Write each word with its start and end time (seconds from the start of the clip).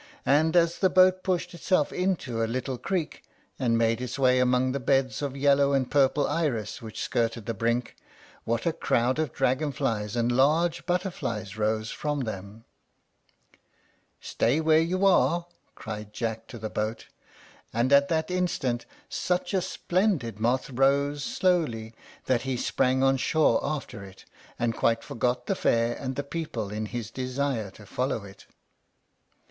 and 0.25 0.55
as 0.55 0.79
the 0.79 0.89
boat 0.89 1.21
pushed 1.21 1.53
itself 1.53 1.93
into 1.93 2.43
a 2.43 2.49
little 2.49 2.79
creek, 2.79 3.21
and 3.59 3.77
made 3.77 4.01
its 4.01 4.17
way 4.17 4.39
among 4.39 4.71
the 4.71 4.79
beds 4.79 5.21
of 5.21 5.37
yellow 5.37 5.73
and 5.73 5.91
purple 5.91 6.25
iris 6.25 6.81
which 6.81 6.99
skirted 6.99 7.45
the 7.45 7.53
brink, 7.53 7.95
what 8.43 8.65
a 8.65 8.73
crowd 8.73 9.19
of 9.19 9.31
dragon 9.31 9.71
flies 9.71 10.15
and 10.15 10.31
large 10.31 10.87
butterflies 10.87 11.55
rose 11.55 11.91
from 11.91 12.21
them! 12.21 12.65
"Stay 14.19 14.59
where 14.59 14.79
you 14.79 15.05
are!" 15.05 15.45
cried 15.75 16.11
Jack 16.11 16.47
to 16.47 16.57
the 16.57 16.67
boat; 16.67 17.05
and 17.71 17.93
at 17.93 18.07
that 18.07 18.31
instant 18.31 18.87
such 19.07 19.53
a 19.53 19.61
splendid 19.61 20.39
moth 20.39 20.71
rose 20.71 21.23
slowly, 21.23 21.93
that 22.25 22.41
he 22.41 22.57
sprang 22.57 23.03
on 23.03 23.17
shore 23.17 23.59
after 23.61 24.03
it, 24.03 24.25
and 24.57 24.75
quite 24.75 25.03
forgot 25.03 25.45
the 25.45 25.53
fair 25.53 25.95
and 25.97 26.15
the 26.15 26.23
people 26.23 26.71
in 26.71 26.87
his 26.87 27.11
desire 27.11 27.69
to 27.69 27.85
follow 27.85 28.23
it. 28.23 28.47